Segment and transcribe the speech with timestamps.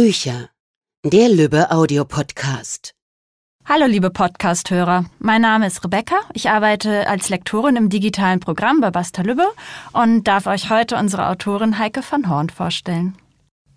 [0.00, 0.48] Bücher.
[1.04, 2.94] Der Lübbe Audiopodcast.
[3.64, 6.20] Hallo liebe Podcast-Hörer, mein Name ist Rebecca.
[6.34, 9.48] Ich arbeite als Lektorin im digitalen Programm bei Basta Lübbe
[9.92, 13.16] und darf euch heute unsere Autorin Heike van Horn vorstellen.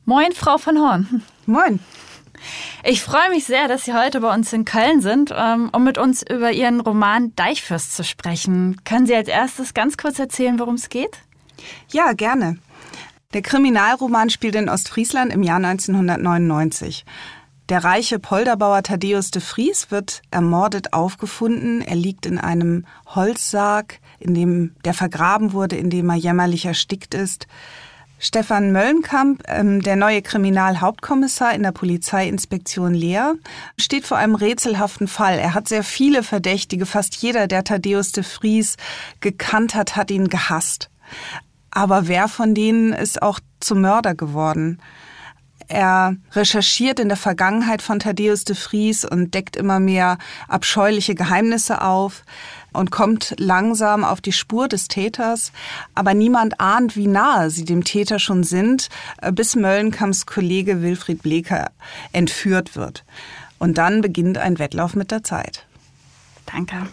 [0.06, 1.24] Moin, Frau van Horn.
[1.48, 1.80] Moin.
[2.84, 5.98] Ich freue mich sehr, dass Sie heute bei uns in Köln sind, ähm, um mit
[5.98, 8.80] uns über Ihren Roman Deichfürst zu sprechen.
[8.84, 11.18] Können Sie als erstes ganz kurz erzählen, worum es geht?
[11.90, 12.60] Ja, gerne.
[13.34, 17.06] Der Kriminalroman spielt in Ostfriesland im Jahr 1999.
[17.70, 21.82] Der reiche Polderbauer Thaddeus de Vries wird ermordet aufgefunden.
[21.82, 27.14] Er liegt in einem Holzsarg, in dem der vergraben wurde, in dem er jämmerlich erstickt
[27.14, 27.48] ist.
[28.20, 33.36] Stefan Möllenkamp, ähm, der neue Kriminalhauptkommissar in der Polizeiinspektion Leer,
[33.80, 35.40] steht vor einem rätselhaften Fall.
[35.40, 36.86] Er hat sehr viele Verdächtige.
[36.86, 38.76] Fast jeder, der Thaddeus de Vries
[39.22, 40.90] gekannt hat, hat ihn gehasst.
[41.72, 44.80] Aber wer von denen ist auch zum Mörder geworden?
[45.70, 50.18] Er recherchiert in der Vergangenheit von Thaddeus de Vries und deckt immer mehr
[50.50, 52.26] abscheuliche Geheimnisse auf
[52.74, 55.54] und kommt langsam auf die Spur des Täters.
[55.96, 58.90] Aber niemand ahnt, wie nahe sie dem Täter schon sind,
[59.32, 61.72] bis Möllenkamps Kollege Wilfried Bleker
[62.12, 63.06] entführt wird.
[63.58, 65.66] Und dann beginnt ein Wettlauf mit der Zeit.
[66.48, 66.88] Danke.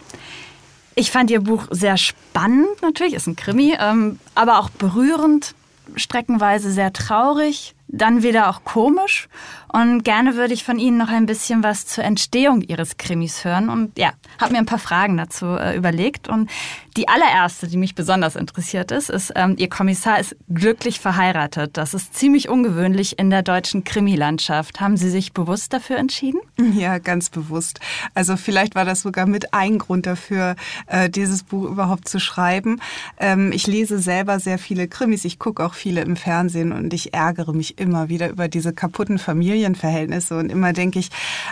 [0.98, 5.54] Ich fand Ihr Buch sehr spannend, natürlich, ist ein Krimi, ähm, aber auch berührend,
[5.94, 9.28] streckenweise sehr traurig dann wieder auch komisch.
[9.70, 13.68] Und gerne würde ich von Ihnen noch ein bisschen was zur Entstehung Ihres Krimis hören.
[13.68, 16.28] Und ja, habe mir ein paar Fragen dazu äh, überlegt.
[16.28, 16.50] Und
[16.96, 21.76] die allererste, die mich besonders interessiert ist, ist, ähm, Ihr Kommissar ist glücklich verheiratet.
[21.76, 24.80] Das ist ziemlich ungewöhnlich in der deutschen Krimilandschaft.
[24.80, 26.40] Haben Sie sich bewusst dafür entschieden?
[26.78, 27.80] Ja, ganz bewusst.
[28.14, 32.80] Also vielleicht war das sogar mit ein Grund dafür, äh, dieses Buch überhaupt zu schreiben.
[33.18, 35.24] Ähm, ich lese selber sehr viele Krimis.
[35.24, 39.18] Ich gucke auch viele im Fernsehen und ich ärgere mich immer wieder über diese kaputten
[39.18, 41.10] Familienverhältnisse und immer denke ich,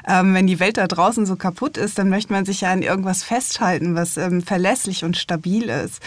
[0.09, 2.83] ähm, wenn die Welt da draußen so kaputt ist, dann möchte man sich ja an
[2.83, 6.00] irgendwas festhalten, was ähm, verlässlich und stabil ist.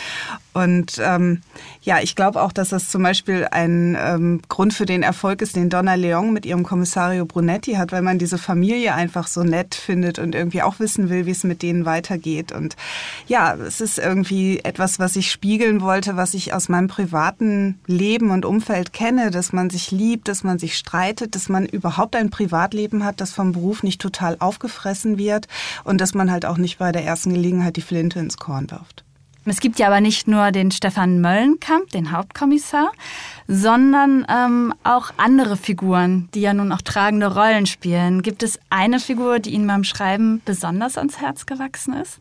[0.54, 1.42] Und ähm,
[1.84, 5.56] ja, ich glaube auch, dass das zum Beispiel ein ähm, Grund für den Erfolg ist,
[5.56, 9.76] den Donna Leon mit ihrem Kommissario Brunetti hat, weil man diese Familie einfach so nett
[9.76, 12.52] findet und irgendwie auch wissen will, wie es mit denen weitergeht.
[12.52, 12.76] Und
[13.28, 18.32] ja, es ist irgendwie etwas, was ich spiegeln wollte, was ich aus meinem privaten Leben
[18.32, 22.16] und Umfeld kenne, dass man sich liebt liebt, dass man sich streitet, dass man überhaupt
[22.16, 25.48] ein Privatleben hat, das vom Beruf nicht total aufgefressen wird
[25.84, 29.04] und dass man halt auch nicht bei der ersten Gelegenheit die Flinte ins Korn wirft.
[29.46, 32.92] Es gibt ja aber nicht nur den Stefan Möllenkamp, den Hauptkommissar,
[33.48, 38.22] sondern ähm, auch andere Figuren, die ja nun auch tragende Rollen spielen.
[38.22, 42.20] Gibt es eine Figur, die Ihnen beim Schreiben besonders ans Herz gewachsen ist?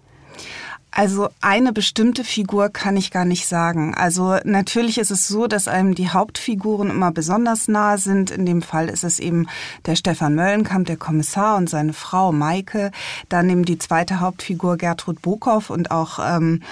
[0.98, 3.94] Also eine bestimmte Figur kann ich gar nicht sagen.
[3.94, 8.32] Also natürlich ist es so, dass einem die Hauptfiguren immer besonders nahe sind.
[8.32, 9.46] In dem Fall ist es eben
[9.86, 12.90] der Stefan Möllenkamp, der Kommissar und seine Frau Maike.
[13.28, 16.62] Dann eben die zweite Hauptfigur Gertrud Bokow und auch ähm,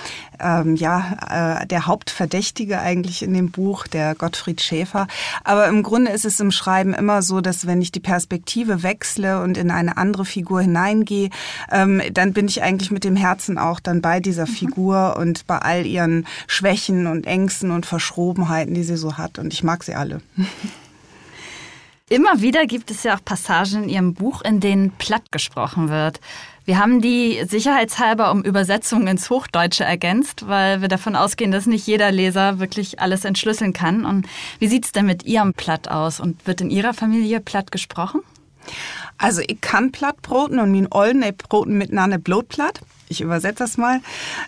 [0.41, 5.07] ähm, ja äh, der Hauptverdächtige eigentlich in dem Buch, der Gottfried Schäfer.
[5.45, 9.41] Aber im Grunde ist es im Schreiben immer so, dass wenn ich die Perspektive wechsle
[9.41, 11.31] und in eine andere Figur hineingehe,
[11.71, 14.53] ähm, dann bin ich eigentlich mit dem Herzen auch dann bei dieser mhm.
[14.53, 19.39] Figur und bei all ihren Schwächen und Ängsten und Verschrobenheiten, die sie so hat.
[19.39, 20.21] Und ich mag sie alle.
[22.09, 26.21] Immer wieder gibt es ja auch Passagen in Ihrem Buch, in denen platt gesprochen wird.
[26.65, 31.87] Wir haben die sicherheitshalber um Übersetzungen ins Hochdeutsche ergänzt, weil wir davon ausgehen, dass nicht
[31.87, 34.05] jeder Leser wirklich alles entschlüsseln kann.
[34.05, 34.27] Und
[34.61, 36.21] wie sieht es denn mit Ihrem Platt aus?
[36.21, 38.21] Und wird in Ihrer Familie platt gesprochen?
[39.19, 44.01] Also ich kann Plattbroten und min Ollen Broten mit Nane Blutplatt ich übersetze das mal.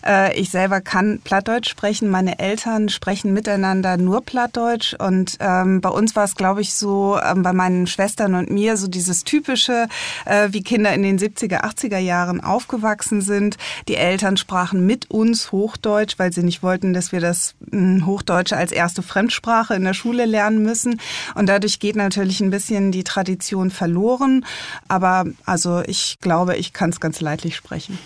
[0.04, 2.08] Äh, ich selber kann Plattdeutsch sprechen.
[2.08, 4.94] Meine Eltern sprechen miteinander nur Plattdeutsch.
[4.94, 8.76] Und ähm, bei uns war es, glaube ich, so, ähm, bei meinen Schwestern und mir,
[8.76, 9.88] so dieses typische,
[10.24, 13.56] äh, wie Kinder in den 70er, 80er Jahren aufgewachsen sind.
[13.88, 18.56] Die Eltern sprachen mit uns Hochdeutsch, weil sie nicht wollten, dass wir das hm, Hochdeutsche
[18.56, 21.00] als erste Fremdsprache in der Schule lernen müssen.
[21.34, 24.44] Und dadurch geht natürlich ein bisschen die Tradition verloren.
[24.88, 27.98] Aber also ich glaube, ich kann es ganz leidlich sprechen.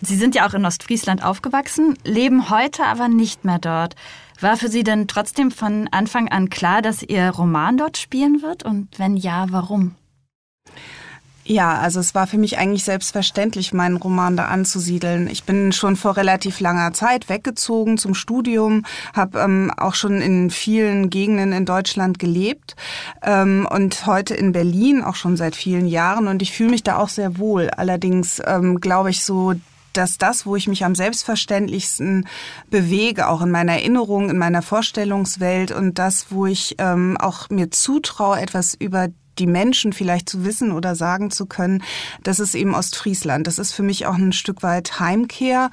[0.00, 3.94] Sie sind ja auch in Ostfriesland aufgewachsen, leben heute aber nicht mehr dort.
[4.40, 8.64] War für Sie denn trotzdem von Anfang an klar, dass Ihr Roman dort spielen wird?
[8.64, 9.94] Und wenn ja, warum?
[11.44, 15.26] Ja, also es war für mich eigentlich selbstverständlich, meinen Roman da anzusiedeln.
[15.26, 20.50] Ich bin schon vor relativ langer Zeit weggezogen zum Studium, habe ähm, auch schon in
[20.50, 22.76] vielen Gegenden in Deutschland gelebt
[23.22, 26.96] ähm, und heute in Berlin auch schon seit vielen Jahren und ich fühle mich da
[26.98, 27.70] auch sehr wohl.
[27.70, 29.54] Allerdings ähm, glaube ich so,
[29.92, 32.28] dass das, wo ich mich am selbstverständlichsten
[32.70, 37.70] bewege, auch in meiner Erinnerung, in meiner Vorstellungswelt und das, wo ich ähm, auch mir
[37.70, 39.08] zutraue, etwas über
[39.38, 41.82] die Menschen vielleicht zu wissen oder sagen zu können,
[42.22, 43.46] das ist eben Ostfriesland.
[43.46, 45.70] Das ist für mich auch ein Stück weit Heimkehr.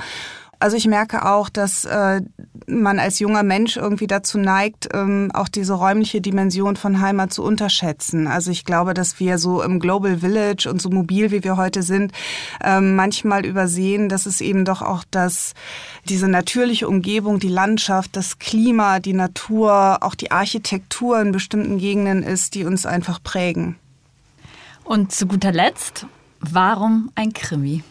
[0.59, 2.21] Also ich merke auch, dass äh,
[2.67, 7.43] man als junger Mensch irgendwie dazu neigt, ähm, auch diese räumliche Dimension von Heimat zu
[7.43, 8.27] unterschätzen.
[8.27, 11.81] Also ich glaube, dass wir so im Global Village und so mobil, wie wir heute
[11.81, 12.11] sind,
[12.61, 15.53] ähm, manchmal übersehen, dass es eben doch auch das,
[16.09, 22.21] diese natürliche Umgebung, die Landschaft, das Klima, die Natur, auch die Architektur in bestimmten Gegenden
[22.21, 23.77] ist, die uns einfach prägen.
[24.83, 26.05] Und zu guter Letzt,
[26.41, 27.83] warum ein Krimi?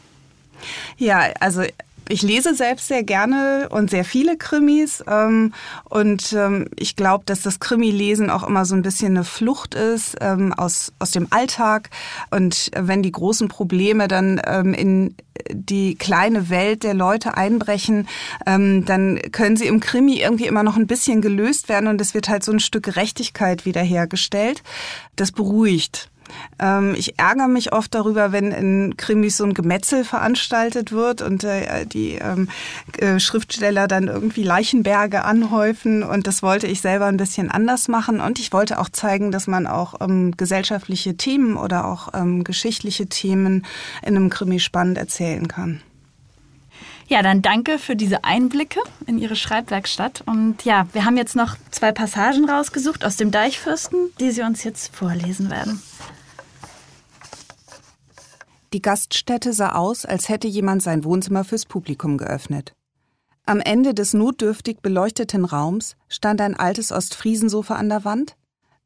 [0.97, 1.62] Ja, also
[2.08, 5.05] ich lese selbst sehr gerne und sehr viele Krimis.
[5.06, 5.52] Ähm,
[5.84, 10.16] und ähm, ich glaube, dass das Krimi-Lesen auch immer so ein bisschen eine Flucht ist
[10.20, 11.90] ähm, aus, aus dem Alltag.
[12.31, 15.14] Und wenn die großen Probleme dann ähm, in
[15.50, 18.08] die kleine Welt der Leute einbrechen,
[18.46, 22.14] ähm, dann können sie im Krimi irgendwie immer noch ein bisschen gelöst werden und es
[22.14, 24.62] wird halt so ein Stück Gerechtigkeit wiederhergestellt.
[25.16, 26.10] Das beruhigt.
[26.58, 31.44] Ähm, ich ärgere mich oft darüber, wenn in Krimis so ein Gemetzel veranstaltet wird und
[31.44, 32.48] äh, die ähm,
[32.98, 36.02] äh, Schriftsteller dann irgendwie Leichenberge anhäufen.
[36.02, 38.20] Und das wollte ich selber ein bisschen anders machen.
[38.20, 42.08] Und ich wollte auch zeigen, dass man auch ähm, gesellschaftliche Themen oder auch
[42.42, 43.66] geschichtliche Themen
[44.02, 45.81] in einem Krimi spannend erzählen kann.
[47.08, 50.22] Ja, dann danke für diese Einblicke in Ihre Schreibwerkstatt.
[50.26, 54.62] Und ja, wir haben jetzt noch zwei Passagen rausgesucht aus dem Deichfürsten, die Sie uns
[54.62, 55.82] jetzt vorlesen werden.
[58.75, 62.75] Die Gaststätte sah aus, als hätte jemand sein Wohnzimmer fürs Publikum geöffnet.
[63.46, 68.37] Am Ende des notdürftig beleuchteten Raums stand ein altes Ostfriesensofa an der Wand,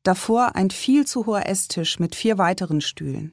[0.04, 3.32] davor ein viel zu hoher Esstisch mit vier weiteren Stühlen.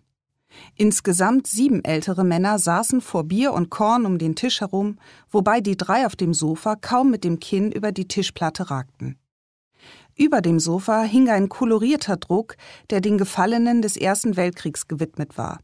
[0.75, 4.98] Insgesamt sieben ältere Männer saßen vor Bier und Korn um den Tisch herum,
[5.30, 9.18] wobei die drei auf dem Sofa kaum mit dem Kinn über die Tischplatte ragten.
[10.16, 12.57] Über dem Sofa hing ein kolorierter Druck,
[12.90, 15.60] der den Gefallenen des Ersten Weltkriegs gewidmet war.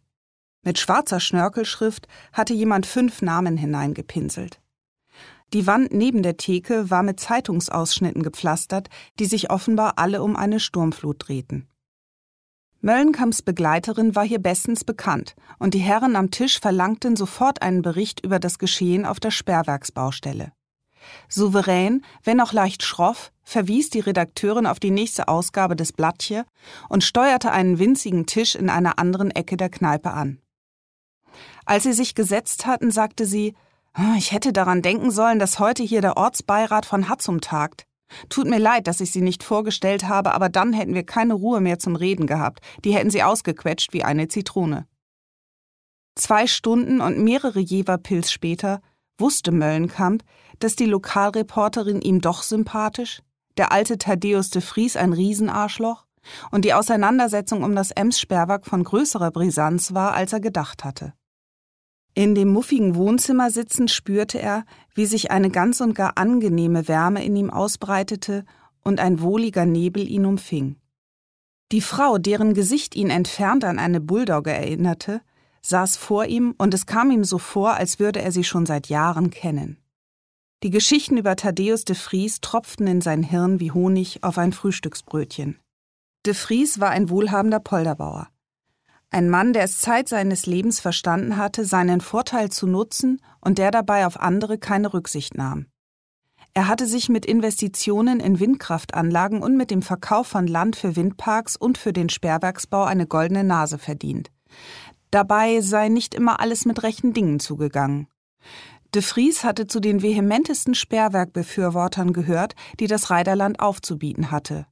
[0.64, 4.62] Mit schwarzer Schnörkelschrift hatte jemand fünf Namen hineingepinselt.
[5.54, 8.90] Die Wand neben der Theke war mit Zeitungsausschnitten gepflastert,
[9.20, 11.68] die sich offenbar alle um eine Sturmflut drehten.
[12.86, 18.24] Möllenkamps Begleiterin war hier bestens bekannt, und die Herren am Tisch verlangten sofort einen Bericht
[18.24, 20.52] über das Geschehen auf der Sperrwerksbaustelle.
[21.28, 26.46] Souverän, wenn auch leicht schroff, verwies die Redakteurin auf die nächste Ausgabe des Blattje
[26.88, 30.40] und steuerte einen winzigen Tisch in einer anderen Ecke der Kneipe an.
[31.66, 33.56] Als sie sich gesetzt hatten, sagte sie,
[33.94, 37.88] ah, ich hätte daran denken sollen, dass heute hier der Ortsbeirat von Hatzum tagt.
[38.30, 41.62] Tut mir leid, dass ich Sie nicht vorgestellt habe, aber dann hätten wir keine Ruhe
[41.62, 42.60] mehr zum Reden gehabt.
[42.84, 44.88] Die hätten Sie ausgequetscht wie eine Zitrone.
[46.16, 48.82] Zwei Stunden und mehrere Jeverpils später
[49.18, 50.24] wusste Möllenkamp,
[50.60, 53.22] dass die Lokalreporterin ihm doch sympathisch,
[53.58, 56.06] der alte Thaddeus de Vries ein Riesenarschloch
[56.52, 61.14] und die Auseinandersetzung um das Ems-Sperrwerk von größerer Brisanz war, als er gedacht hatte.
[62.18, 64.64] In dem muffigen Wohnzimmer sitzend spürte er,
[64.94, 68.46] wie sich eine ganz und gar angenehme Wärme in ihm ausbreitete
[68.84, 70.78] und ein wohliger Nebel ihn umfing.
[71.74, 75.22] Die Frau, deren Gesicht ihn entfernt an eine Bulldogge erinnerte,
[75.62, 78.88] saß vor ihm und es kam ihm so vor, als würde er sie schon seit
[78.88, 79.78] Jahren kennen.
[80.64, 85.60] Die Geschichten über Thaddeus de Vries tropften in sein Hirn wie Honig auf ein Frühstücksbrötchen.
[86.26, 88.30] De Vries war ein wohlhabender Polderbauer.
[89.16, 93.72] Ein Mann, der es Zeit seines Lebens verstanden hatte, seinen Vorteil zu nutzen und der
[93.72, 95.68] dabei auf andere keine Rücksicht nahm.
[96.54, 101.56] Er hatte sich mit Investitionen in Windkraftanlagen und mit dem Verkauf von Land für Windparks
[101.56, 104.32] und für den Sperrwerksbau eine goldene Nase verdient.
[105.12, 108.10] Dabei sei nicht immer alles mit rechten Dingen zugegangen.
[108.94, 114.68] De Vries hatte zu den vehementesten Sperrwerkbefürwortern gehört, die das Reiderland aufzubieten hatte.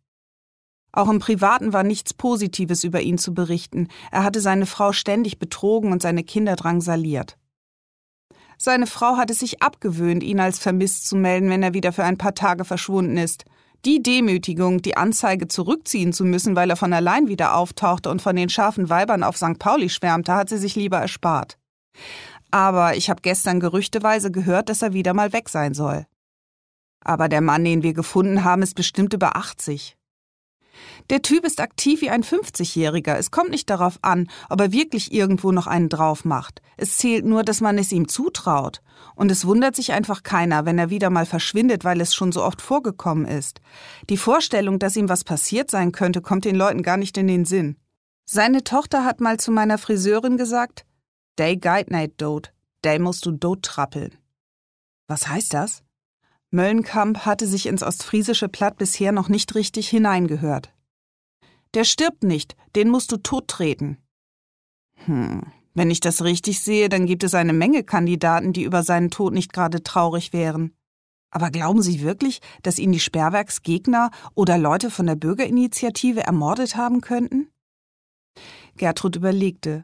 [0.94, 3.88] Auch im Privaten war nichts Positives über ihn zu berichten.
[4.12, 7.38] Er hatte seine Frau ständig betrogen und seine Kinder drangsaliert.
[8.60, 12.20] Seine Frau hatte sich abgewöhnt, ihn als vermisst zu melden, wenn er wieder für ein
[12.20, 13.44] paar Tage verschwunden ist.
[13.86, 18.36] Die Demütigung, die Anzeige zurückziehen zu müssen, weil er von allein wieder auftauchte und von
[18.36, 19.60] den scharfen Weibern auf St.
[19.60, 21.58] Pauli schwärmte, hat sie sich lieber erspart.
[22.52, 26.06] Aber ich habe gestern gerüchteweise gehört, dass er wieder mal weg sein soll.
[27.04, 29.98] Aber der Mann, den wir gefunden haben, ist bestimmt über 80.
[31.10, 33.16] Der Typ ist aktiv wie ein 50-Jähriger.
[33.16, 36.62] Es kommt nicht darauf an, ob er wirklich irgendwo noch einen drauf macht.
[36.78, 38.82] Es zählt nur, dass man es ihm zutraut.
[39.16, 42.44] Und es wundert sich einfach keiner, wenn er wieder mal verschwindet, weil es schon so
[42.44, 43.60] oft vorgekommen ist.
[44.10, 47.46] Die Vorstellung, dass ihm was passiert sein könnte, kommt den Leuten gar nicht in den
[47.46, 47.78] Sinn.
[48.26, 50.86] Seine Tochter hat mal zu meiner Friseurin gesagt,
[51.38, 52.54] Day guide nicht dot,
[52.86, 54.16] day musst du dot trappeln.
[55.08, 55.84] Was heißt das?
[56.50, 60.72] Möllenkamp hatte sich ins Ostfriesische Platt bisher noch nicht richtig hineingehört.
[61.74, 63.98] Der stirbt nicht, den musst du tottreten.
[65.06, 65.42] Hm,
[65.74, 69.34] wenn ich das richtig sehe, dann gibt es eine Menge Kandidaten, die über seinen Tod
[69.34, 70.76] nicht gerade traurig wären.
[71.32, 77.02] Aber glauben Sie wirklich, dass ihn die Sperrwerksgegner oder Leute von der Bürgerinitiative ermordet haben
[77.02, 77.50] könnten?
[78.78, 79.84] Gertrud überlegte.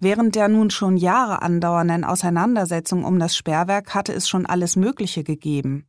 [0.00, 5.22] Während der nun schon Jahre andauernden Auseinandersetzung um das Sperrwerk hatte es schon alles Mögliche
[5.22, 5.86] gegeben.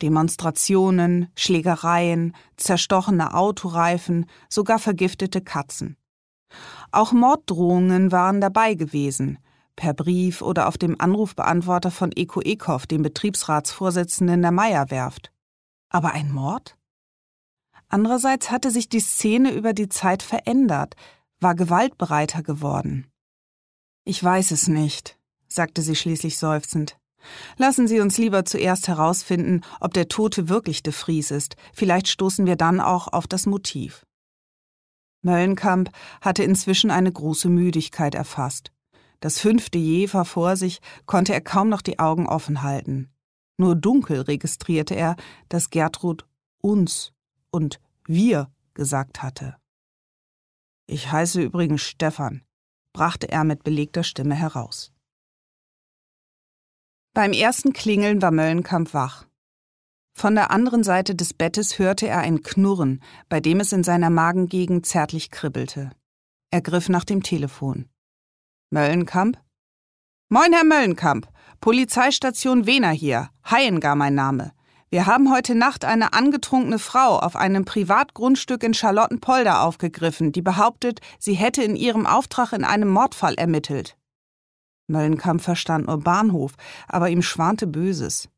[0.00, 5.96] Demonstrationen, Schlägereien, zerstochene Autoreifen, sogar vergiftete Katzen.
[6.90, 9.38] Auch Morddrohungen waren dabei gewesen,
[9.76, 15.32] per Brief oder auf dem Anrufbeantworter von Eko Ekhoff, dem Betriebsratsvorsitzenden der Meierwerft.
[15.88, 16.76] Aber ein Mord?
[17.88, 20.94] Andererseits hatte sich die Szene über die Zeit verändert,
[21.40, 23.06] war gewaltbereiter geworden.
[24.04, 26.98] Ich weiß es nicht, sagte sie schließlich seufzend.
[27.56, 31.56] Lassen Sie uns lieber zuerst herausfinden, ob der Tote wirklich de Vries ist.
[31.72, 34.04] Vielleicht stoßen wir dann auch auf das Motiv.
[35.22, 38.72] Möllenkamp hatte inzwischen eine große Müdigkeit erfasst.
[39.20, 43.08] Das fünfte Jever vor sich konnte er kaum noch die Augen offen halten.
[43.56, 45.14] Nur dunkel registrierte er,
[45.48, 46.26] dass Gertrud
[46.60, 47.12] uns
[47.50, 49.56] und wir gesagt hatte.
[50.86, 52.42] Ich heiße übrigens Stefan,
[52.92, 54.91] brachte er mit belegter Stimme heraus.
[57.14, 59.26] Beim ersten Klingeln war Möllenkamp wach.
[60.14, 64.08] Von der anderen Seite des Bettes hörte er ein Knurren, bei dem es in seiner
[64.08, 65.90] Magengegend zärtlich kribbelte.
[66.50, 67.90] Er griff nach dem Telefon.
[68.70, 69.38] Möllenkamp?
[70.30, 71.28] Moin, Herr Möllenkamp.
[71.60, 73.28] Polizeistation Wehner hier.
[73.50, 74.52] Heiengar mein Name.
[74.88, 81.00] Wir haben heute Nacht eine angetrunkene Frau auf einem Privatgrundstück in Charlottenpolder aufgegriffen, die behauptet,
[81.18, 83.98] sie hätte in ihrem Auftrag in einem Mordfall ermittelt.
[84.92, 86.54] Möllenkamp verstand nur Bahnhof,
[86.86, 88.28] aber ihm schwante Böses.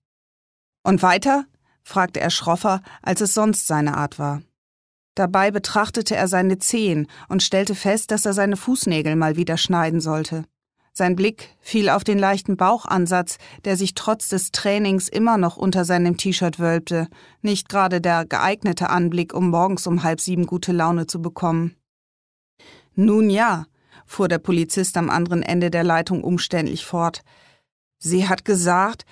[0.83, 1.45] Und weiter?
[1.83, 4.41] fragte er schroffer, als es sonst seine Art war.
[5.15, 10.01] Dabei betrachtete er seine Zehen und stellte fest, dass er seine Fußnägel mal wieder schneiden
[10.01, 10.45] sollte.
[10.97, 15.85] Sein Blick fiel auf den leichten Bauchansatz, der sich trotz des Trainings immer noch unter
[15.85, 17.09] seinem T-Shirt wölbte,
[17.43, 21.75] nicht gerade der geeignete Anblick, um morgens um halb sieben gute Laune zu bekommen.
[22.95, 23.67] Nun ja,
[24.07, 27.23] fuhr der Polizist am anderen Ende der Leitung umständlich fort.
[27.99, 29.05] Sie hat gesagt,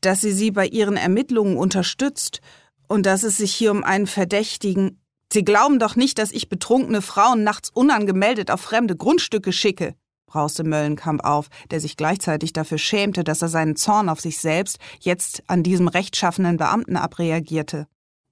[0.00, 2.40] dass sie sie bei ihren Ermittlungen unterstützt
[2.86, 5.00] und dass es sich hier um einen Verdächtigen
[5.30, 9.94] Sie glauben doch nicht, dass ich betrunkene Frauen nachts unangemeldet auf fremde Grundstücke schicke,
[10.26, 14.78] brauste Möllenkamp auf, der sich gleichzeitig dafür schämte, dass er seinen Zorn auf sich selbst
[15.00, 17.86] jetzt an diesem rechtschaffenen Beamten abreagierte.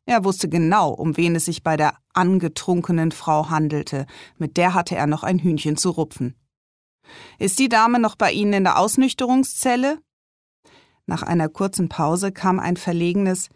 [0.07, 4.07] Er wusste genau, um wen es sich bei der angetrunkenen Frau handelte,
[4.39, 6.37] mit der hatte er noch ein Hühnchen zu rupfen.
[7.39, 9.99] Ist die Dame noch bei Ihnen in der Ausnüchterungszelle?
[11.07, 13.49] Nach einer kurzen Pause kam ein verlegenes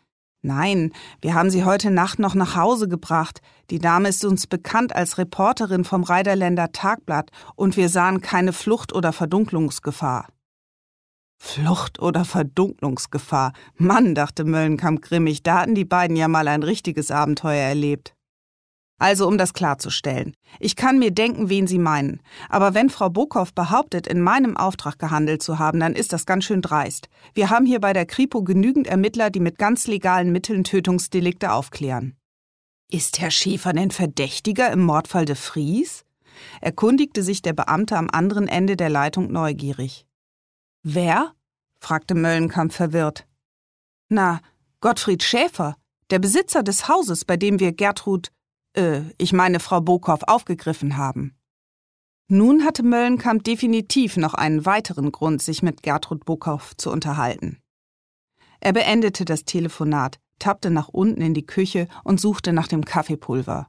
[0.42, 3.42] Nein, wir haben sie heute Nacht noch nach Hause gebracht.
[3.68, 8.94] Die Dame ist uns bekannt als Reporterin vom Reiderländer Tagblatt und wir sahen keine Flucht-
[8.94, 10.28] oder Verdunklungsgefahr.
[11.42, 13.54] Flucht- oder Verdunklungsgefahr.
[13.76, 18.14] Mann, dachte Möllenkamp grimmig, da hatten die beiden ja mal ein richtiges Abenteuer erlebt.
[19.00, 20.34] Also um das klarzustellen.
[20.58, 22.20] Ich kann mir denken, wen Sie meinen.
[22.50, 26.44] Aber wenn Frau Bokow behauptet, in meinem Auftrag gehandelt zu haben, dann ist das ganz
[26.44, 27.08] schön dreist.
[27.32, 32.16] Wir haben hier bei der Kripo genügend Ermittler, die mit ganz legalen Mitteln Tötungsdelikte aufklären.
[32.92, 36.04] Ist Herr Schäfer denn Verdächtiger im Mordfall de Vries?
[36.60, 40.04] erkundigte sich der Beamte am anderen Ende der Leitung neugierig.
[40.82, 41.34] Wer?
[41.80, 43.26] fragte Möllenkamp verwirrt.
[44.08, 44.40] Na,
[44.80, 45.76] Gottfried Schäfer,
[46.10, 48.30] der Besitzer des Hauses, bei dem wir Gertrud
[48.76, 51.36] äh, ich meine Frau Bokow aufgegriffen haben.
[52.28, 57.60] Nun hatte Möllenkamp definitiv noch einen weiteren Grund, sich mit Gertrud Bokow zu unterhalten.
[58.60, 63.68] Er beendete das Telefonat, tappte nach unten in die Küche und suchte nach dem Kaffeepulver.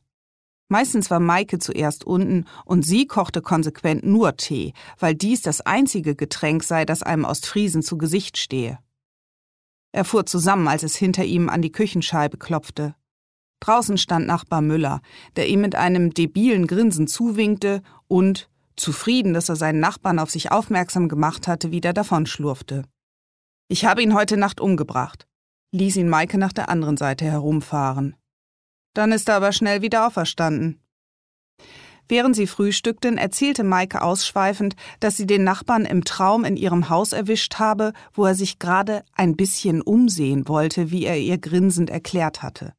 [0.71, 6.15] Meistens war Maike zuerst unten und sie kochte konsequent nur Tee, weil dies das einzige
[6.15, 8.79] Getränk sei, das einem Ostfriesen zu Gesicht stehe.
[9.91, 12.95] Er fuhr zusammen, als es hinter ihm an die Küchenscheibe klopfte.
[13.59, 15.01] Draußen stand Nachbar Müller,
[15.35, 20.53] der ihm mit einem debilen Grinsen zuwinkte und, zufrieden, dass er seinen Nachbarn auf sich
[20.53, 22.85] aufmerksam gemacht hatte, wieder davonschlurfte.
[23.67, 25.27] Ich habe ihn heute Nacht umgebracht,
[25.73, 28.15] ließ ihn Maike nach der anderen Seite herumfahren.
[28.93, 30.81] Dann ist er aber schnell wieder auferstanden.
[32.11, 37.13] Während sie frühstückten, erzählte Maike ausschweifend, dass sie den Nachbarn im Traum in ihrem Haus
[37.13, 42.43] erwischt habe, wo er sich gerade ein bisschen umsehen wollte, wie er ihr grinsend erklärt
[42.43, 42.73] hatte.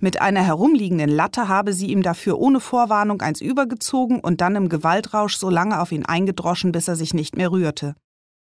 [0.00, 4.68] Mit einer herumliegenden Latte habe sie ihm dafür ohne Vorwarnung eins übergezogen und dann im
[4.68, 7.94] Gewaltrausch so lange auf ihn eingedroschen, bis er sich nicht mehr rührte.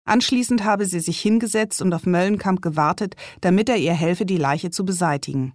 [0.06, 4.72] Anschließend habe sie sich hingesetzt und auf Möllenkamp gewartet, damit er ihr helfe, die Leiche
[4.72, 5.54] zu beseitigen.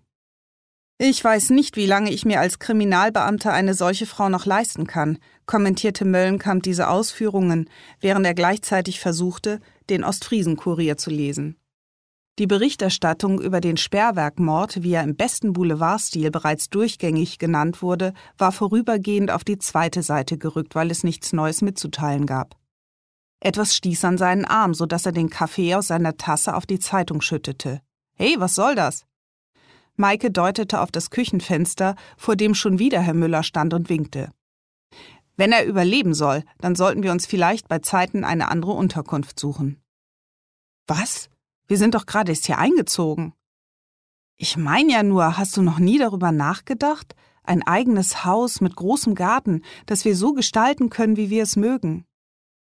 [1.00, 5.18] Ich weiß nicht, wie lange ich mir als Kriminalbeamter eine solche Frau noch leisten kann,
[5.46, 11.56] kommentierte Möllenkamp diese Ausführungen, während er gleichzeitig versuchte, den Ostfriesen-Kurier zu lesen.
[12.40, 18.50] Die Berichterstattung über den Sperrwerkmord, wie er im besten Boulevardstil bereits durchgängig genannt wurde, war
[18.50, 22.56] vorübergehend auf die zweite Seite gerückt, weil es nichts Neues mitzuteilen gab.
[23.40, 26.80] Etwas stieß an seinen Arm, so dass er den Kaffee aus seiner Tasse auf die
[26.80, 27.82] Zeitung schüttete.
[28.16, 29.07] Hey, was soll das?
[29.98, 34.30] Maike deutete auf das Küchenfenster, vor dem schon wieder Herr Müller stand und winkte.
[35.36, 39.82] Wenn er überleben soll, dann sollten wir uns vielleicht bei Zeiten eine andere Unterkunft suchen.
[40.86, 41.30] Was?
[41.66, 43.34] Wir sind doch gerade erst hier eingezogen.
[44.36, 47.14] Ich meine ja nur, hast du noch nie darüber nachgedacht?
[47.42, 52.04] Ein eigenes Haus mit großem Garten, das wir so gestalten können, wie wir es mögen.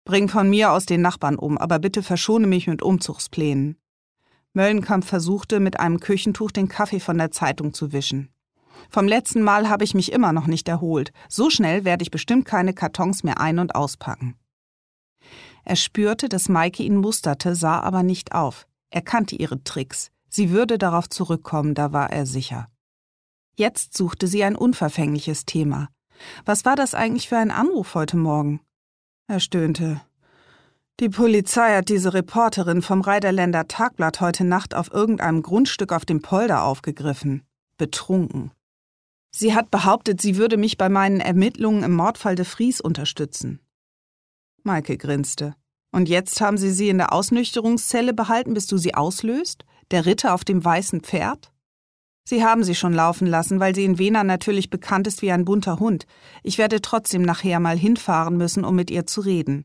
[0.04, 3.76] Bring von mir aus den Nachbarn um, aber bitte verschone mich mit Umzugsplänen.
[4.58, 8.28] Möllenkamp versuchte, mit einem Küchentuch den Kaffee von der Zeitung zu wischen.
[8.90, 11.12] Vom letzten Mal habe ich mich immer noch nicht erholt.
[11.28, 14.34] So schnell werde ich bestimmt keine Kartons mehr ein- und auspacken.
[15.64, 18.66] Er spürte, dass Maike ihn musterte, sah aber nicht auf.
[18.90, 20.10] Er kannte ihre Tricks.
[20.28, 22.66] Sie würde darauf zurückkommen, da war er sicher.
[23.54, 25.88] Jetzt suchte sie ein unverfängliches Thema.
[26.44, 28.60] Was war das eigentlich für ein Anruf heute Morgen?
[29.28, 30.00] Er stöhnte.
[31.00, 36.22] Die Polizei hat diese Reporterin vom Reiderländer Tagblatt heute Nacht auf irgendeinem Grundstück auf dem
[36.22, 37.44] Polder aufgegriffen.
[37.76, 38.50] Betrunken.
[39.30, 43.60] Sie hat behauptet, sie würde mich bei meinen Ermittlungen im Mordfall de Vries unterstützen.
[44.64, 45.54] Maike grinste.
[45.92, 49.64] Und jetzt haben Sie sie in der Ausnüchterungszelle behalten, bis du sie auslöst?
[49.92, 51.52] Der Ritter auf dem weißen Pferd?
[52.24, 55.44] Sie haben sie schon laufen lassen, weil sie in Wena natürlich bekannt ist wie ein
[55.44, 56.06] bunter Hund.
[56.42, 59.64] Ich werde trotzdem nachher mal hinfahren müssen, um mit ihr zu reden.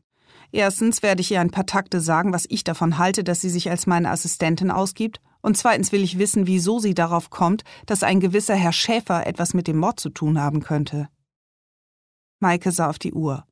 [0.54, 3.70] Erstens werde ich ihr ein paar Takte sagen, was ich davon halte, dass sie sich
[3.70, 5.20] als meine Assistentin ausgibt.
[5.40, 9.52] Und zweitens will ich wissen, wieso sie darauf kommt, dass ein gewisser Herr Schäfer etwas
[9.52, 11.08] mit dem Mord zu tun haben könnte.
[12.38, 13.44] Maike sah auf die Uhr.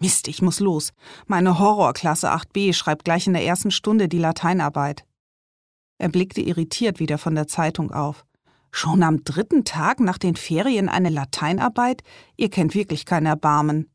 [0.00, 0.92] Mist, ich muss los.
[1.28, 5.06] Meine Horrorklasse 8b schreibt gleich in der ersten Stunde die Lateinarbeit.
[5.98, 8.26] Er blickte irritiert wieder von der Zeitung auf.
[8.72, 12.02] Schon am dritten Tag nach den Ferien eine Lateinarbeit?
[12.36, 13.93] Ihr kennt wirklich kein Erbarmen.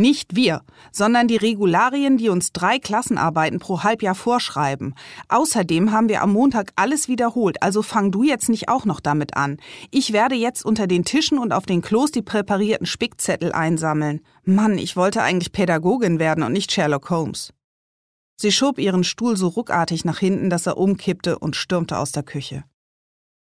[0.00, 4.94] Nicht wir, sondern die Regularien, die uns drei Klassenarbeiten pro Halbjahr vorschreiben.
[5.28, 9.36] Außerdem haben wir am Montag alles wiederholt, also fang du jetzt nicht auch noch damit
[9.36, 9.56] an.
[9.90, 14.20] Ich werde jetzt unter den Tischen und auf den Klos die präparierten Spickzettel einsammeln.
[14.44, 17.52] Mann, ich wollte eigentlich Pädagogin werden und nicht Sherlock Holmes.
[18.36, 22.22] Sie schob ihren Stuhl so ruckartig nach hinten, dass er umkippte und stürmte aus der
[22.22, 22.62] Küche.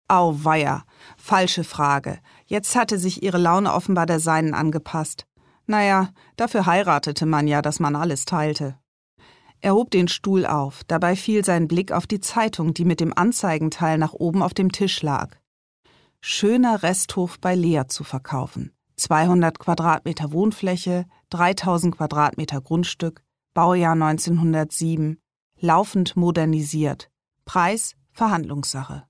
[0.08, 0.86] Auweia,
[1.18, 2.18] falsche Frage.
[2.48, 5.28] Jetzt hatte sich ihre Laune offenbar der seinen angepasst.
[5.68, 8.78] Naja, dafür heiratete man ja, dass man alles teilte.
[9.60, 13.16] Er hob den Stuhl auf, dabei fiel sein Blick auf die Zeitung, die mit dem
[13.16, 15.38] Anzeigenteil nach oben auf dem Tisch lag.
[16.20, 18.74] Schöner Resthof bei Lea zu verkaufen.
[18.98, 25.20] 200 Quadratmeter Wohnfläche, 3000 Quadratmeter Grundstück, Baujahr 1907,
[25.60, 27.12] laufend modernisiert.
[27.46, 29.08] Preis Verhandlungssache.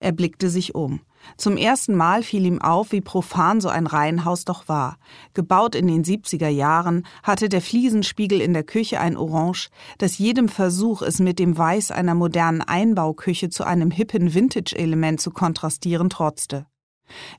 [0.00, 1.00] Er blickte sich um.
[1.36, 4.98] Zum ersten Mal fiel ihm auf, wie profan so ein Reihenhaus doch war.
[5.34, 10.48] Gebaut in den 70er Jahren hatte der Fliesenspiegel in der Küche ein Orange, das jedem
[10.48, 16.66] Versuch, es mit dem Weiß einer modernen Einbauküche zu einem hippen Vintage-Element zu kontrastieren, trotzte.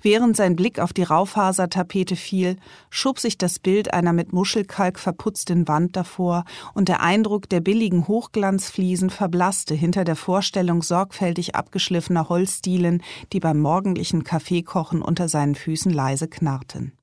[0.02, 2.58] Während sein Blick auf die Raufasertapete fiel,
[2.90, 8.08] schob sich das Bild einer mit Muschelkalk verputzten Wand davor, und der Eindruck der billigen
[8.08, 13.04] Hochglanzfliesen verblasste hinter der Vorstellung sorgfältig abgeschliffener Holzdielen,
[13.34, 16.94] die beim morgendlichen Kaffeekochen unter seinen Füßen leise knarrten.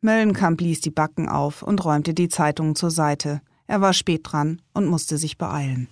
[0.00, 3.40] Möllenkamp ließ die Backen auf und räumte die Zeitungen zur Seite.
[3.66, 5.88] Er war spät dran und musste sich beeilen.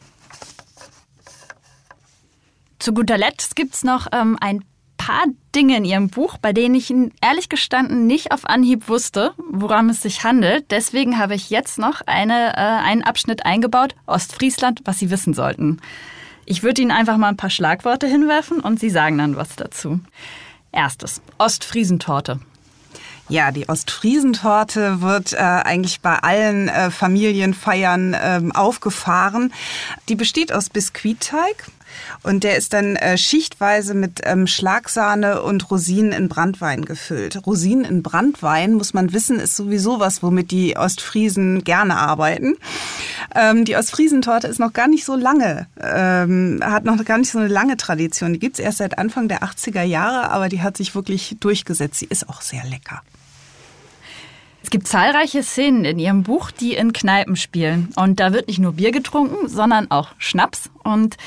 [2.78, 4.62] Zu guter Letzt gibt's noch ähm, ein
[5.04, 9.90] paar Dinge in Ihrem Buch, bei denen ich ehrlich gestanden nicht auf Anhieb wusste, woran
[9.90, 10.70] es sich handelt.
[10.70, 15.80] Deswegen habe ich jetzt noch eine, äh, einen Abschnitt eingebaut, Ostfriesland, was Sie wissen sollten.
[16.46, 20.00] Ich würde Ihnen einfach mal ein paar Schlagworte hinwerfen und Sie sagen dann was dazu.
[20.72, 22.40] Erstes, Ostfriesentorte.
[23.28, 29.52] Ja, die Ostfriesentorte wird äh, eigentlich bei allen äh, Familienfeiern äh, aufgefahren.
[30.08, 31.70] Die besteht aus Biskuitteig,
[32.22, 37.46] und der ist dann äh, schichtweise mit ähm, Schlagsahne und Rosinen in Brandwein gefüllt.
[37.46, 42.56] Rosinen in Brandwein, muss man wissen, ist sowieso was, womit die Ostfriesen gerne arbeiten.
[43.34, 47.38] Ähm, die Ostfriesentorte ist noch gar nicht so lange, ähm, hat noch gar nicht so
[47.38, 48.32] eine lange Tradition.
[48.32, 51.98] Die gibt's erst seit Anfang der 80er Jahre, aber die hat sich wirklich durchgesetzt.
[51.98, 53.02] Sie ist auch sehr lecker.
[54.64, 57.90] Es gibt zahlreiche Szenen in Ihrem Buch, die in Kneipen spielen.
[57.96, 60.70] Und da wird nicht nur Bier getrunken, sondern auch Schnaps.
[60.82, 61.18] Und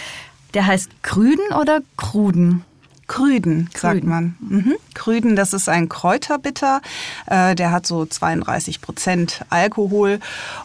[0.58, 2.66] Der heißt Krüden oder Kruden?
[3.08, 4.10] Krüden, sagt Krüden.
[4.10, 4.36] man.
[4.40, 4.76] Mhm.
[4.94, 6.82] Krüden, das ist ein Kräuterbitter.
[7.26, 10.20] Äh, der hat so 32 Prozent Alkohol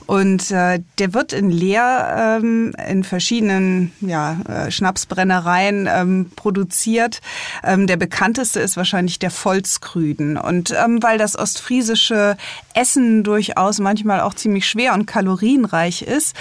[0.07, 7.21] und äh, der wird in Leer ähm, in verschiedenen ja, äh, Schnapsbrennereien ähm, produziert.
[7.63, 10.37] Ähm, der bekannteste ist wahrscheinlich der Volkskrüden.
[10.37, 12.37] Und weil das ostfriesische
[12.75, 16.35] Essen durchaus manchmal auch ziemlich schwer und kalorienreich ist,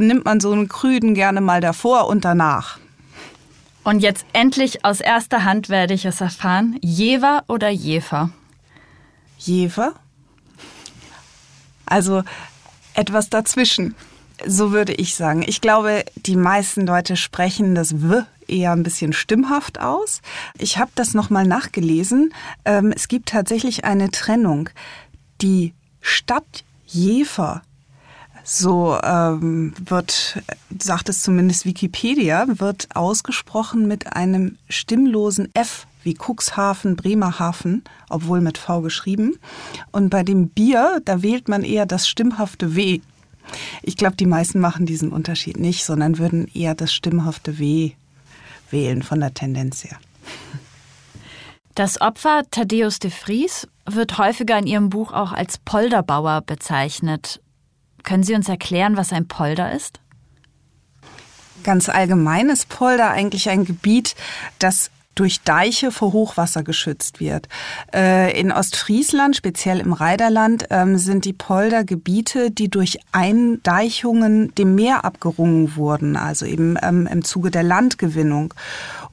[0.00, 2.79] nimmt man so einen Krüden gerne mal davor und danach.
[3.82, 6.78] Und jetzt endlich aus erster Hand werde ich es erfahren.
[6.82, 8.30] Jever oder Jefer?
[9.38, 9.94] Jever.
[11.86, 12.22] Also
[12.94, 13.94] etwas dazwischen.
[14.46, 15.42] So würde ich sagen.
[15.46, 20.22] Ich glaube, die meisten Leute sprechen das W eher ein bisschen stimmhaft aus.
[20.58, 22.34] Ich habe das nochmal nachgelesen.
[22.64, 24.70] Ähm, es gibt tatsächlich eine Trennung.
[25.40, 27.62] Die Stadt Jever
[28.44, 30.42] so ähm, wird,
[30.78, 38.58] sagt es zumindest Wikipedia, wird ausgesprochen mit einem stimmlosen F wie Cuxhaven, Bremerhaven, obwohl mit
[38.58, 39.36] V geschrieben.
[39.92, 43.00] Und bei dem Bier, da wählt man eher das stimmhafte W.
[43.82, 47.92] Ich glaube, die meisten machen diesen Unterschied nicht, sondern würden eher das stimmhafte W
[48.70, 49.98] wählen von der Tendenz her.
[51.74, 57.40] Das Opfer Thaddeus de Vries wird häufiger in Ihrem Buch auch als Polderbauer bezeichnet.
[58.10, 60.00] Können Sie uns erklären, was ein Polder ist?
[61.62, 64.16] Ganz allgemein ist Polder eigentlich ein Gebiet,
[64.58, 67.46] das durch Deiche vor Hochwasser geschützt wird.
[67.94, 74.74] Äh, in Ostfriesland, speziell im Reiderland, ähm, sind die Polder Gebiete, die durch Eindeichungen dem
[74.74, 78.54] Meer abgerungen wurden, also eben ähm, im Zuge der Landgewinnung.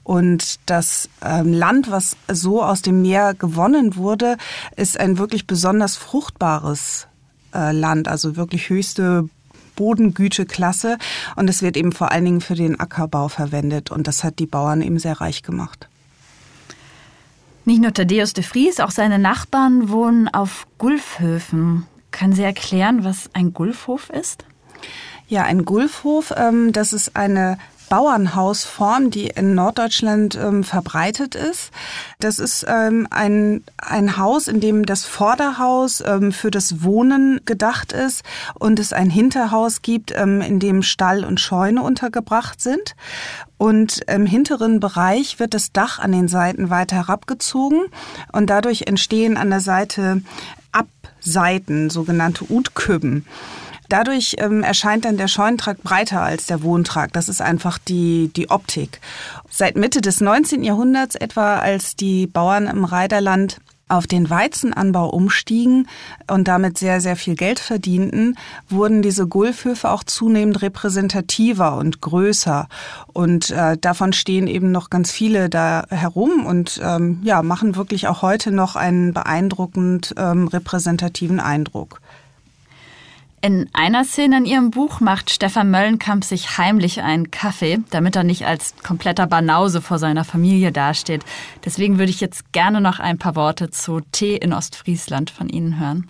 [0.01, 4.37] Und das ähm, Land, was so aus dem Meer gewonnen wurde,
[4.75, 7.05] ist ein wirklich besonders fruchtbares
[7.57, 9.29] Land, also wirklich höchste
[9.75, 10.97] Bodengüteklasse.
[11.35, 13.91] Und es wird eben vor allen Dingen für den Ackerbau verwendet.
[13.91, 15.87] Und das hat die Bauern eben sehr reich gemacht.
[17.65, 21.85] Nicht nur Thaddeus de Vries, auch seine Nachbarn wohnen auf Gulfhöfen.
[22.11, 24.45] Können Sie erklären, was ein Gulfhof ist?
[25.27, 27.57] Ja, ein Gulfhof, ähm, das ist eine
[27.89, 31.71] Bauernhausform, die in Norddeutschland ähm, verbreitet ist.
[32.19, 37.93] Das ist ähm, ein, ein Haus, in dem das Vorderhaus ähm, für das Wohnen gedacht
[37.93, 38.23] ist
[38.55, 42.95] und es ein Hinterhaus gibt, ähm, in dem Stall und Scheune untergebracht sind.
[43.57, 47.85] Und im hinteren Bereich wird das Dach an den Seiten weiter herabgezogen
[48.31, 50.21] und dadurch entstehen an der Seite
[50.71, 53.25] Abseiten, sogenannte Utkübben.
[53.89, 57.15] Dadurch ähm, erscheint dann der Scheunentrakt breiter als der Wohntrakt.
[57.15, 58.99] Das ist einfach die, die Optik.
[59.49, 60.63] Seit Mitte des 19.
[60.63, 63.57] Jahrhunderts etwa, als die Bauern im Reiderland
[63.89, 65.87] auf den Weizenanbau umstiegen
[66.29, 68.37] und damit sehr, sehr viel Geld verdienten,
[68.69, 72.67] wurden diese Gulfhöfe auch zunehmend repräsentativer und größer.
[73.13, 78.07] Und äh, davon stehen eben noch ganz viele da herum und ähm, ja, machen wirklich
[78.07, 82.01] auch heute noch einen beeindruckend ähm, repräsentativen Eindruck.
[83.39, 88.23] In einer Szene in Ihrem Buch macht Stefan Möllenkamp sich heimlich einen Kaffee, damit er
[88.23, 91.23] nicht als kompletter Banause vor seiner Familie dasteht.
[91.63, 95.79] Deswegen würde ich jetzt gerne noch ein paar Worte zu Tee in Ostfriesland von Ihnen
[95.79, 96.09] hören.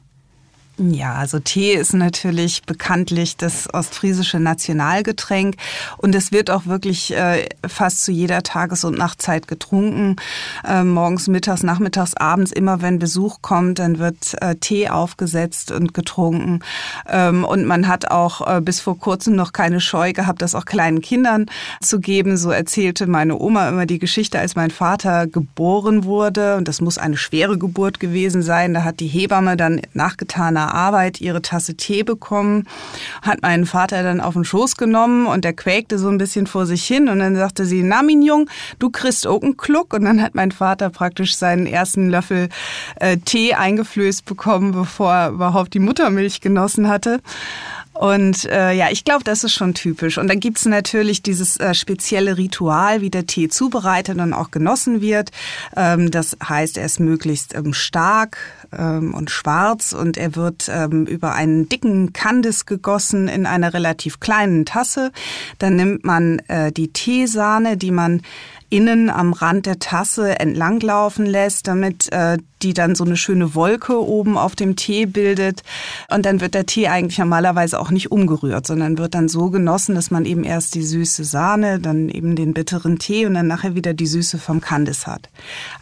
[0.80, 5.56] Ja, also Tee ist natürlich bekanntlich das ostfriesische Nationalgetränk
[5.98, 10.18] und es wird auch wirklich äh, fast zu jeder Tages- und Nachtzeit getrunken.
[10.64, 15.96] Äh, morgens, mittags, nachmittags, abends, immer wenn Besuch kommt, dann wird äh, Tee aufgesetzt und
[15.96, 16.60] getrunken.
[17.10, 20.66] Ähm, und man hat auch äh, bis vor kurzem noch keine Scheu gehabt, das auch
[20.66, 21.48] kleinen Kindern
[21.82, 22.38] zu geben.
[22.38, 27.00] So erzählte meine Oma immer die Geschichte, als mein Vater geboren wurde und das muss
[27.00, 28.76] eine schwere Geburt gewesen sein.
[28.76, 29.82] Da hat die Hebamme dann
[30.68, 32.68] nachgetaner Arbeit ihre Tasse Tee bekommen,
[33.22, 36.66] hat meinen Vater dann auf den Schoß genommen und der quäkte so ein bisschen vor
[36.66, 38.50] sich hin und dann sagte sie, na mein Jung,
[38.80, 42.50] du kriegst auch einen Kluck und dann hat mein Vater praktisch seinen ersten Löffel
[42.98, 47.22] äh, Tee eingeflößt bekommen, bevor er überhaupt die Muttermilch genossen hatte.
[48.00, 50.18] Und äh, ja, ich glaube, das ist schon typisch.
[50.18, 55.02] Und dann gibt's natürlich dieses äh, spezielle Ritual, wie der Tee zubereitet und auch genossen
[55.02, 55.32] wird.
[55.76, 58.38] Ähm, das heißt, er ist möglichst ähm, stark
[58.78, 64.20] ähm, und schwarz und er wird ähm, über einen dicken Kandis gegossen in einer relativ
[64.20, 65.12] kleinen Tasse.
[65.60, 68.22] Dann nimmt man äh, die Teesahne, die man
[68.70, 74.04] innen am Rand der Tasse entlanglaufen lässt, damit äh, die dann so eine schöne Wolke
[74.04, 75.64] oben auf dem Tee bildet.
[76.10, 79.96] Und dann wird der Tee eigentlich normalerweise auch nicht umgerührt, sondern wird dann so genossen,
[79.96, 83.76] dass man eben erst die süße Sahne, dann eben den bitteren Tee und dann nachher
[83.76, 85.30] wieder die Süße vom Kandis hat.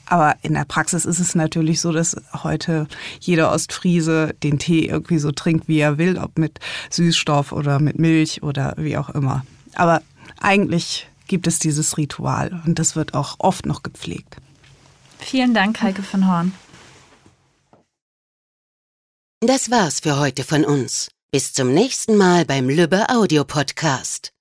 [0.06, 2.88] Aber in der Praxis ist es natürlich so, dass heute
[3.20, 6.60] jeder Ostfriese den Tee irgendwie so trinkt, wie er will, ob mit
[6.92, 9.44] Süßstoff oder mit Milch oder wie auch immer.
[9.76, 10.02] Aber
[10.40, 14.38] eigentlich gibt es dieses Ritual und das wird auch oft noch gepflegt.
[15.20, 16.54] Vielen Dank, Heike von Horn.
[19.42, 21.10] Das war's für heute von uns.
[21.32, 24.35] Bis zum nächsten Mal beim Lübbe Audio Podcast.